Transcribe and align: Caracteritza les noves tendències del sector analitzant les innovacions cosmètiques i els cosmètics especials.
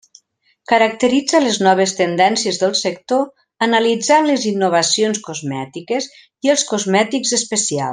Caracteritza 0.69 1.41
les 1.43 1.59
noves 1.67 1.93
tendències 1.99 2.59
del 2.63 2.73
sector 2.81 3.23
analitzant 3.69 4.33
les 4.33 4.51
innovacions 4.55 5.25
cosmètiques 5.31 6.13
i 6.49 6.57
els 6.57 6.69
cosmètics 6.75 7.41
especials. 7.43 7.89